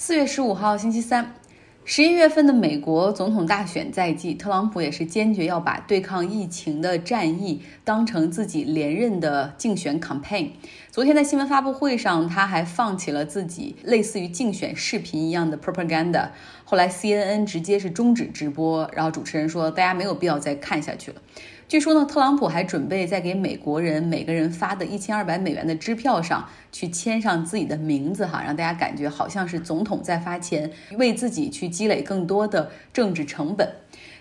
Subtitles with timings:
[0.00, 1.34] 四月十五号，星期三，
[1.84, 10.50] 十一月份的美国总统大选在即，特朗普也是坚决要把对抗疫情的战役当成自己连任的竞选 campaign。
[10.92, 16.28] 昨天在新闻发布会上，他还放起了自己类似于竞选视频一样的 propaganda。
[16.64, 21.20] 后来 CNN 直接是终止直播，然后主持人说大家没有必要再看下去了。
[21.68, 33.70] 据说呢，特朗普还准备在给美国人每个人发的一千二百美元的支票上去签上自己的名字，哈，让大家感觉好像是总统在发钱，为自己去积累更多的政治成本。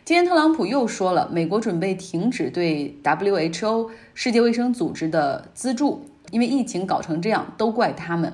[0.03, 8.33] 今天特朗普又说了，美国准备停止对 WHO 世界卫生组织的资助，因为疫情搞成这样，都怪他们。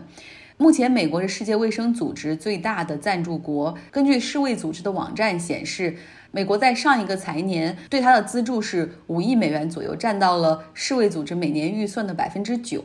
[0.57, 3.77] 目前，美国是世界卫生组织最大的赞助国。
[3.91, 5.97] 根据世卫组织的网站显示，
[6.35, 12.83] 美国在上一个财年对它的资助是五亿美元左右，占到了世卫组织每年预算的百分之九。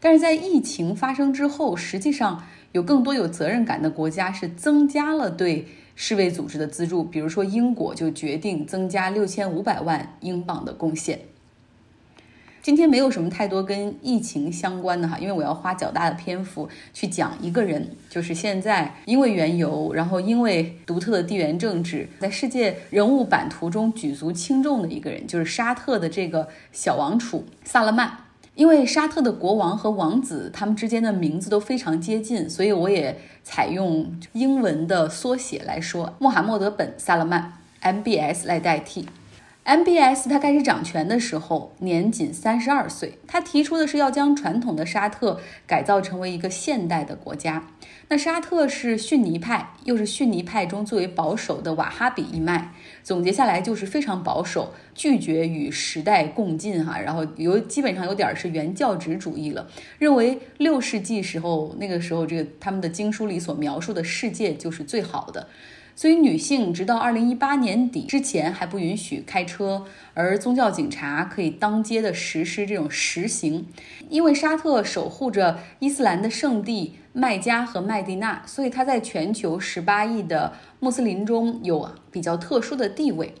[0.00, 11.20] 但是在疫情发生之后，实际上有更多有责任感的国家是增加了对世卫组织的资助，比如说英国就决定增加六千五百万英镑的贡献。
[12.68, 28.18] 今天没有什么太多跟疫情相关的哈，因为我要花较大的篇幅去讲一个人，就是现在因为原油，然后因为独特的地缘政治，在世界人物版图中举足轻重的一个人，就是沙特的这个小王储萨勒曼。
[28.54, 39.06] 因为沙特的国王和王子他们之间的名字都非常接近，所以我也采用英文的缩写来说，穆罕默德本萨勒曼 （MBS） 来代替。
[39.68, 47.68] MBS 他开始掌权的时候年仅三十二岁，他提出的是要将传统的沙特改造成为一个现代的国家。
[48.08, 56.98] 那沙特是逊尼派，又是逊尼派中最为保守的瓦哈比一脉，总结下来就是非常保守，拒绝与时代共进哈。
[56.98, 65.46] 然后有基本上有点是原教旨主义了，认为六世纪时候那个时候这个他们的经书里所描述的世界就是最好的。
[65.98, 73.66] 所以，女性直到二零一八年底之前还不允许开车，而宗教警察可以当街的实施这种实行。
[74.08, 83.34] 因为沙特守护着伊斯兰的圣地麦加和麦地那，所以它在全球十八亿的穆斯林中有比较特殊的地位。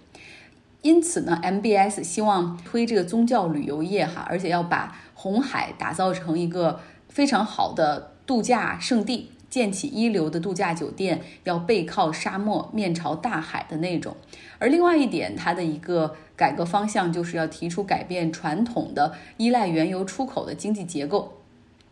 [0.82, 9.30] 因此呢，MBS 希望推这个宗教旅游业哈，而且要把红海打造成一个非常好的度假胜地。
[9.50, 14.16] 建起一流的度假酒店，要背靠沙漠，面朝大海的那种。
[14.58, 21.34] 而另外一点，它的一个改革方向就是要提出改变传统的依赖原油出口的经济结构。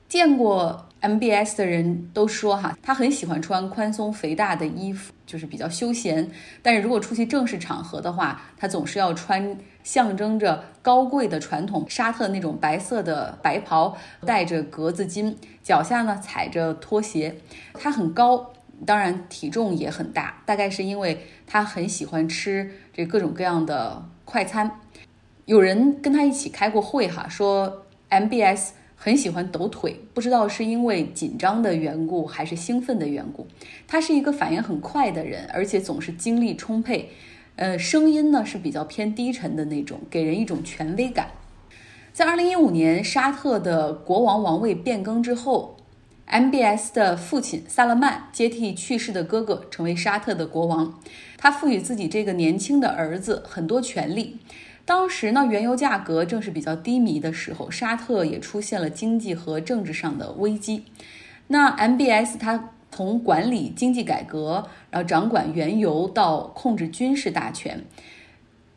[0.09, 6.31] 见过 MBS 的人都说，哈，他很喜欢穿宽松肥大的衣服，就是比较休闲。
[6.63, 17.37] 但是如果出席正式场合的话，他总是要穿象征着高贵的传统沙特那种白色的白袍，戴着格子巾，脚下呢踩着拖鞋。
[17.75, 18.53] 他很高，
[18.87, 24.81] 当然体重也很大，大概是因为他很喜欢吃这各种各样的快餐。
[25.45, 28.71] 有人跟他一起开过会，哈，说 MBS。
[28.99, 33.47] 很喜欢抖腿，不知道是因为紧张的缘故还是兴奋的缘故。
[33.87, 37.11] 他是一个反应很快的人，而且总是精力充沛。
[37.57, 41.29] 呃，声音呢是比较偏低沉的那种，给人一种权威感。
[42.13, 45.77] 在二零一五年沙特的国王王位变更之后
[46.29, 50.99] ，MBS 的父亲萨勒曼接替去世的哥哥，成为沙特的国王。
[51.37, 54.39] 他赋予自己这个年轻的儿子很多权利。
[54.87, 60.85] 当时呢，原油价格正是比较低迷的时候，沙特也出现了经济和政治上的危机。
[61.49, 67.85] 那 MBS 它从管理经济改革，然后掌管原油到控制军事大权。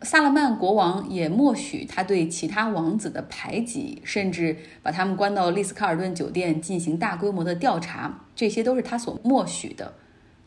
[0.02, 9.94] 萨勒曼国王也默许他对其他王子的排挤，甚至把他们关到丽思卡尔顿酒店进行大规模的调查，这些都是他所默许的。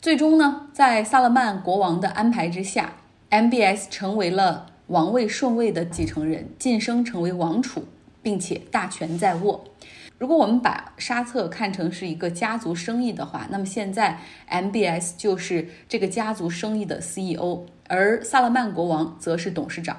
[0.01, 2.95] 最终呢，在萨勒曼国王的安排之下
[3.29, 4.72] ，MBS 成为了。
[4.87, 7.85] 王位顺位的继承人晋升成为王储，
[8.21, 9.63] 并且大权在握。
[10.19, 19.97] 如果我们把沙特看成是一个家族生意的话，那么现在 MBS 就是这个家族生意的 CEO，而萨勒曼国王则是董事长。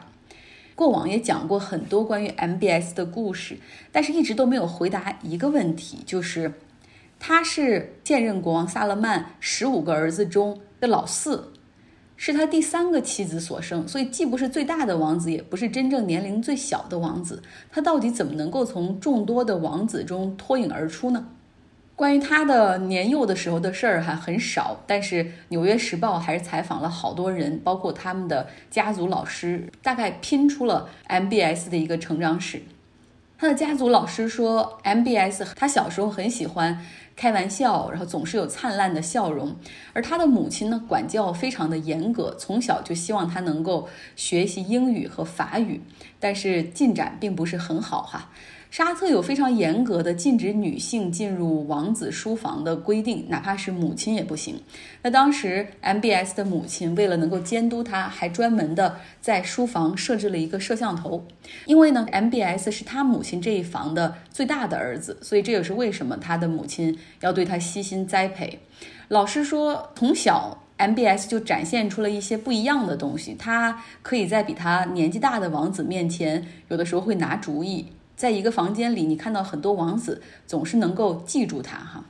[0.74, 3.58] 过往也讲过很多关于 MBS 的故事，
[3.92, 6.54] 但是一直都没有回答一个问题，就是
[7.18, 11.52] 他是现任国王萨勒曼十五个儿子中的老四。
[12.16, 17.42] 是他第三个妻子所生，所以既不是最大的王子，也不是真正年龄最小的王子。
[17.70, 21.28] 他到底怎么能够从众多的王子中脱颖而出呢？
[21.96, 32.62] 关于他的年幼的时候的事儿还很少，但是《纽约时报》还是采访了好多人，包括他们的家族老师，大概拼出了 MBS 的一个成长史。
[33.46, 36.80] 那家族老师说，MBS 他小时候很喜欢
[37.14, 39.54] 开玩笑，然后总是有灿烂的笑容。
[39.92, 43.86] 而他的母亲呢，管教非常的严格，从小就希望他能够
[44.16, 45.82] 学习英语和法语，
[46.18, 48.30] 但是进展并不是很好哈。
[48.74, 54.60] 沙特有非常严格的禁止女性进入王子书房的规定，哪怕是母亲也不行。
[55.00, 61.24] 那当时 MBS 的母亲为了能够监督他，还专门的在书房设置了一个摄像头。
[61.66, 68.58] 因为呢，MBS 是他母亲这一房的最大的儿子，所以这也是为什么他的母亲要对他悉心栽培。
[69.06, 73.36] 老师说，从小 MBS 就展现出了一些不一样的东西。
[73.38, 77.86] 他可以在比他年纪大的王子面前，有的时候会拿主意。
[78.24, 82.06] 在一个房间里，你看到很多王子，总是能够记住他哈。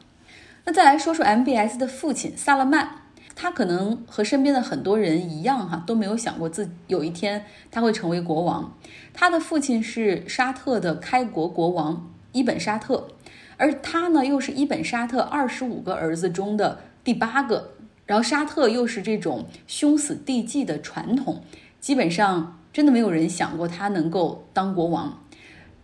[0.64, 2.88] 那再来说说 MBS 的父亲萨勒曼，
[3.34, 8.76] 他可能和身边的很多人一样哈，都没有想过自有一天他会成为国王。
[9.12, 13.08] 他的父亲是沙特的开国国王伊本沙特，
[13.56, 17.72] 而他呢又是伊本沙特二十五个儿子中的第八个。
[18.06, 21.42] 然后沙特又是这种兄死弟继的传统，
[21.80, 25.23] 基本上真的没有人想过他能够当国王。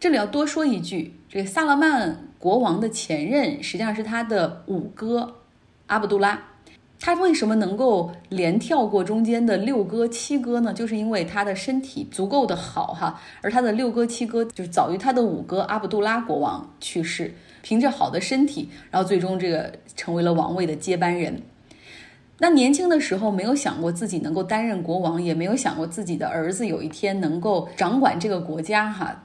[0.00, 5.37] 这里要多说一句，这个萨勒曼国王的前任实际上是他的五哥
[5.88, 6.43] 阿卜杜拉。
[6.99, 10.73] 他为什么能够连跳过中间的六哥七哥呢？
[10.73, 13.20] 就是因为他的身体足够的好哈。
[13.43, 21.43] 而他的六哥七哥就是早于他的五哥阿卜杜拉国王去世，凭着好的身体，然后最终这个成为了王位的接班人。
[22.38, 29.25] 那年轻的时候没有想过自己能够担任国王，也没有想过自己的儿子有一天能够掌管这个国家哈。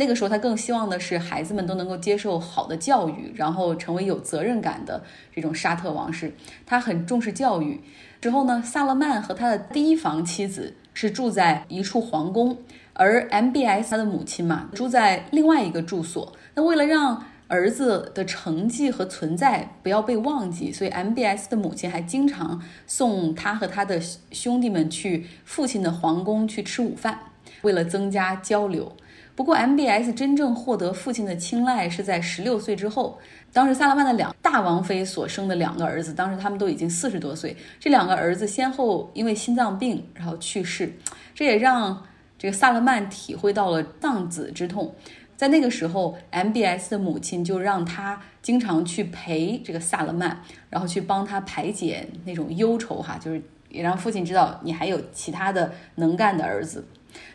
[0.00, 5.02] 那个时候，他更希望的是孩子们都能够接受好的教育，然后成为有责任感的
[5.34, 6.32] 这种沙特王室。
[6.64, 7.82] 他很重视教育。
[8.18, 12.56] 之后呢，萨勒曼和他的第一房妻子是住在一处皇宫，
[12.94, 16.32] 而 MBS 他的母亲嘛住在另外一个住所。
[16.54, 24.00] 那为了让儿子的成绩和存在不要被忘记，所以 MBS 的母亲还经常送他和他的
[24.32, 27.18] 兄弟们去父亲的皇宫去吃午饭，
[27.60, 28.96] 为了增加交流。
[29.34, 33.18] 不过，MBS 真正获得父亲的青睐是在十六岁之后。
[33.52, 37.56] 当时萨勒曼的两大王妃所生的两个儿子，当时他们都已经四十多岁。
[37.80, 40.92] 这两个儿子先后因为心脏病然后去世，
[41.34, 42.06] 这也让
[42.38, 44.94] 这个萨勒曼体会到了丧子之痛。
[45.36, 56.84] 在那个时候，MBS 的母亲就让他经常去陪这个萨勒曼，然后去帮他排解那种忧愁哈，就是也让父亲知道你还有其他的能干的儿子。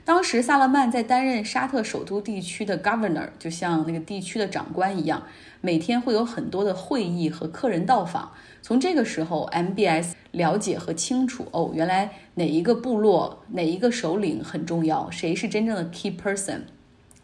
[0.03, 5.23] 当时萨勒曼在担任沙特首都地区的 governor，就像那个地区的长官一样，
[5.61, 8.31] 每天会有很多的会议和客人到访。
[8.61, 16.61] 从这个时候，MBS 了解和清楚哦，原来哪一个部落、哪一个首领很重要，谁是真正的 key person，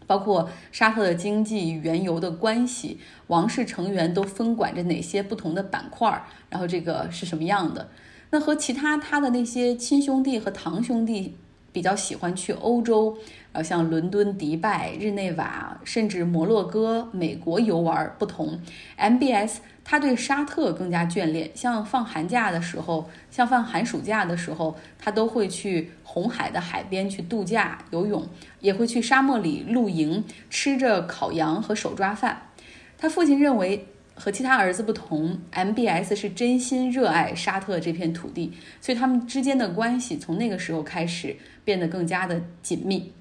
[0.05, 7.89] 包括沙特的经济与原油的关系，王室成员都分管着哪些不同的板块儿，然后这个是什么样的？
[8.31, 11.37] 那和其他他的那些亲兄弟和堂兄弟。
[11.71, 13.17] 比较喜欢去欧洲，
[13.51, 18.59] 呃，像伦敦、迪拜、日内瓦，甚至摩洛哥、美国游玩不同。
[18.97, 28.27] MBS 他对沙特更加眷恋，像放寒假的时候，像放寒暑假的时候，他都会去红海的海边去度假、游泳，
[28.59, 32.49] 也会去沙漠里露营，吃着烤羊和手抓饭。
[32.97, 33.87] 他父亲认为。
[34.13, 43.11] 和其他儿子不同，MBS 是真心热爱沙特这片土地，所以他们之间的关系从那个时候开始变得更加的紧密。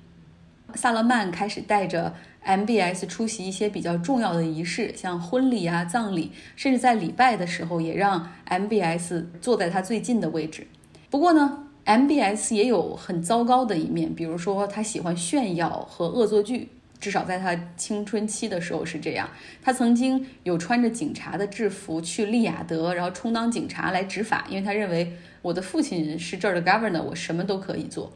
[0.74, 10.66] 萨勒曼开始带着 MBS 出席一些比较重要的仪式，像婚礼啊、葬礼，甚至在礼拜的时候也让 MBS 坐在他最近的位置。
[11.10, 16.68] 不过呢，MBS 也有很糟糕的一面，比如说他喜欢炫耀和恶作剧。
[17.00, 19.28] 至少在他青春期的时候是这样。
[19.62, 28.12] 他曾经有穿着警察的制服去利雅得，然后充当警察来执法，因为他认为我的父亲是这儿的 governor，我什么都可以做。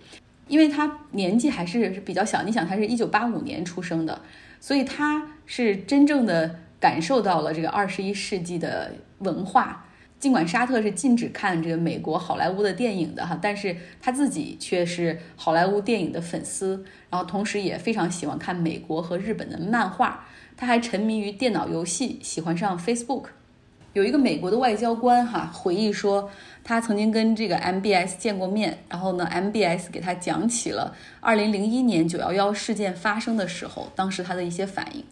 [0.46, 4.20] 因为他年纪还是比较小，你想他是一九八五年出生的，
[4.60, 9.86] 所以他是真正的感受到了这个二十一世纪的文化。
[10.24, 20.26] 尽管沙特是禁止看这个美国好莱坞的电影的哈，但是他自己却是好莱坞电影的粉丝，然后同时也非常喜欢看美国和日本的漫画。
[20.56, 23.24] 他还沉迷于电脑游戏，喜欢上 Facebook。
[23.92, 26.30] 有一个美国的外交官哈回忆说，
[26.64, 35.04] 他曾经跟这个 MBS 见过面，然后呢，MBS 给他讲起了2001年911事件发生的时候，当时他的一些反应。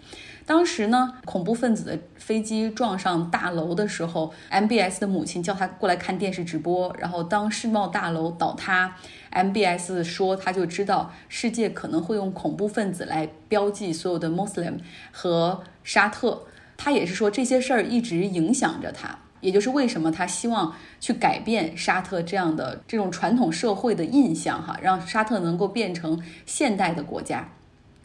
[0.44, 6.94] 当时呢，恐怖分子的飞机撞上大楼的时候，MBS 的母亲叫他过来看电视直播。
[6.98, 8.96] 然后当世贸大楼倒塌
[9.30, 14.78] ，MBS 说他就知道世界可能会用恐怖分子来标记所有的 Muslim
[15.12, 16.42] 和沙特。
[16.76, 27.48] 他也是说这些事儿一直影响着他，也就是为什么他希望去改变沙特这样的这种传统社会的印象哈，让沙特能够变成现代的国家。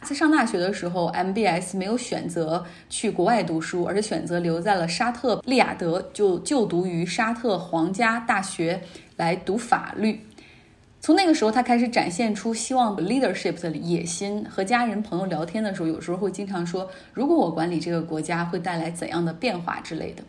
[0.02, 8.80] 在上大学的时候，MBS 没有选择去国外读书，而是选择留在了沙特利雅得，就就读于沙特皇家大学
[9.16, 10.20] 来读法律。
[11.00, 14.44] 从那个时候，他开始展现出希望 leadership 的野心。
[14.48, 20.22] 和家人朋友聊天的时候，有时候会经常说：“如果我管理这个国家，会带来怎样的变化之类的。”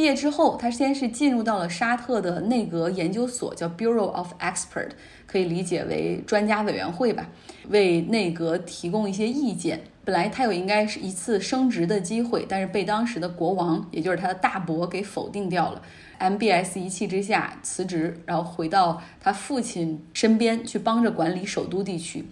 [0.00, 4.92] 毕业之后，他先是进入到了沙特的内阁研究所，叫 Bureau of Expert，
[5.26, 7.28] 可以理解为专家委员会吧，
[7.68, 9.82] 为内阁提供一些意见。
[10.02, 15.82] 本来他有应该是一次升职的机会，但是被当时的国王，也就是他的大伯给否定掉了。
[16.18, 22.24] MBS 一气之下辞职，然后回到他父亲身边去帮着管理首都地区。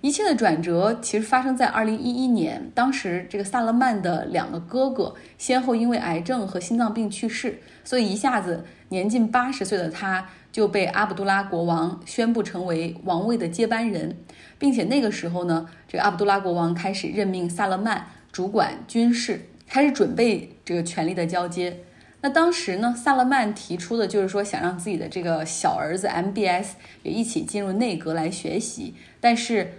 [0.00, 14.16] 一切的转折其实发生在二零一一年，当时这个萨勒曼的两个哥哥先后因为癌症和心脏病去世，所以一下子年近八十岁的他就被阿卜杜拉国王宣布成为王位的接班人，
[14.56, 21.80] 并且那个时候呢，这个阿卜杜拉国王开始任命萨勒曼主管军事，开始准备这个权力的交接。
[22.20, 29.72] 那当时呢，萨勒曼提出的就是说想让自己的这个小儿子 MBS 也一起进入内阁来学习，但是。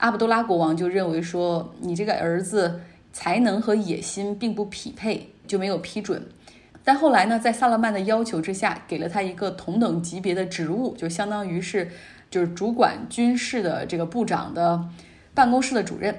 [0.00, 2.80] 阿卜杜拉国王就认为说，你这个儿子
[3.12, 6.26] 才能和野心并不匹配，就没有批准。
[6.82, 11.90] 但后来呢，在萨勒曼的要求之下，给了他一个同等级别的职务，就相当于是
[12.30, 14.88] 就是主管军事的这个部长的
[15.34, 16.16] 办公室的主任。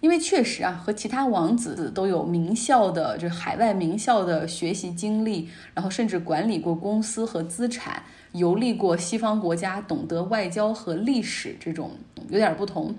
[0.00, 8.02] 因为确实啊，和其他王子都有名校的，就是海外名校的学习经历，然后甚至管理过公司和资产。
[8.32, 11.92] 游历过西方国家，懂得外交和历史，这种
[12.28, 12.94] 有点不同。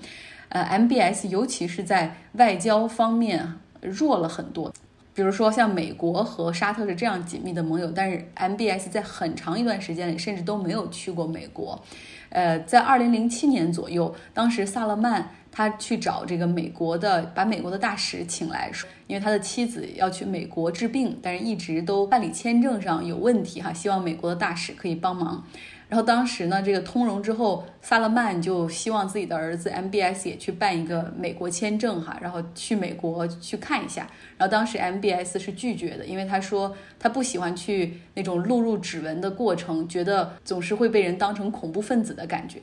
[0.49, 4.73] 呃，MBS 尤其是在外交方面弱了很多。
[5.17, 11.81] 比如说，像美国和沙特是这样紧密的盟友，但是 MBS 在很长一段时间里甚至都没有去过美国。
[12.29, 15.31] 呃，在二零零七年左右，当时萨勒曼。
[15.49, 25.43] 他去找这个美国的，把美国的大使请来，说，因为他的妻子要去美国治病，但是一直都办理签证上有问题哈，希望美国的大使可以帮忙。
[25.89, 34.05] 然后当时呢，这个通融之后，萨勒曼就希望自己的儿子 MBS 也去办一个美国签证哈，然后去美国去看一下。
[34.37, 42.59] 然后当时 MBS 是拒绝的，因为他说他不喜欢去那种录入指纹的过程，觉得总是会被人当成恐怖分子的感觉。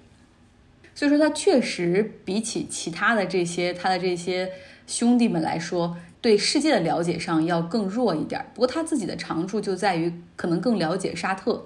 [0.94, 4.52] 所以说，他确实比起其他的这些他的这些
[4.86, 8.44] 兄弟们来说，对世界的了解上要更弱一点。
[8.52, 11.64] 不过他自己的长处就在于可能更了解沙特。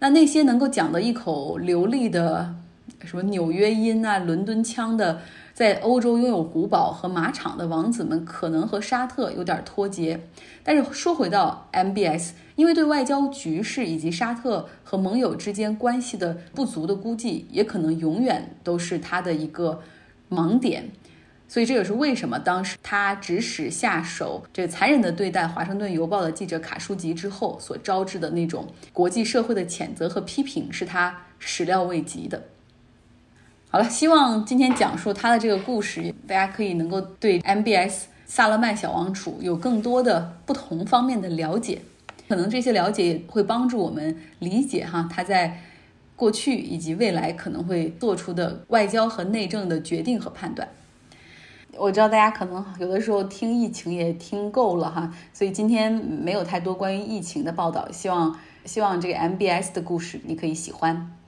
[0.00, 2.54] 那那些能够讲得一口流利的
[3.04, 5.20] 什么纽约音啊、伦敦腔的。
[5.52, 10.18] 在欧洲拥有古堡和马场的王子们可能和沙特有点脱节，
[10.64, 19.82] 但是说回到 MBS，因为对外交局势以及沙特和盟友之间关系的不足的估计，也可能永远都是他的一个
[20.30, 20.90] 盲点。
[21.50, 32.40] 所以这也是为什么当时他指使下手，这残忍的对待《华盛顿邮报》的记者卡舒吉之后所招致的那种国际社会的谴责和批评，是他始料未及的。
[33.68, 41.80] 好了，希望今天讲述他的这个故事，大家可以能够对 MBS 萨勒曼小王储有更多的不同方面的了解，
[42.28, 45.60] 可能这些了解也会帮助我们理解哈他在
[46.14, 50.68] 过去以及未来可能会做出的外交和内政的决定和判断。
[51.76, 61.19] 我知道大家可能有的时候听疫情也听够了哈，所以今天没有太多关于疫情的报道，希望希望这个 MBS 的故事你可以喜欢。